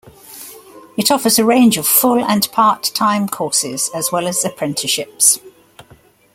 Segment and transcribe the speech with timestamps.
[0.97, 5.37] It offers a range of full and part-time courses as well as apprenticeships.